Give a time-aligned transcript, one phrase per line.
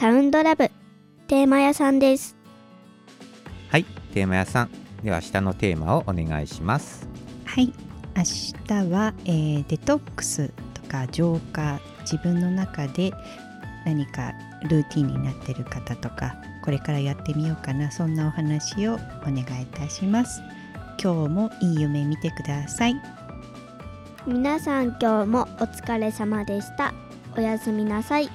[0.00, 0.70] サウンドラブ
[1.28, 2.34] テーマ屋さんです。
[3.68, 3.84] はい
[4.14, 4.70] テーマ屋さん。
[5.04, 7.06] では下のテーマをお願いします。
[7.44, 7.70] はい
[8.16, 13.12] 明日は、えーデトックスとか浄化自分の中で
[13.84, 14.32] 何か
[14.70, 20.40] ルーティンになってる方とかこれからやってみようかなそんなお話をお願いいたします。
[20.98, 22.96] 今日もいい夢見てください。
[24.26, 26.94] 皆さん今日もお疲れ様でした。
[27.36, 28.30] おやすみなさい。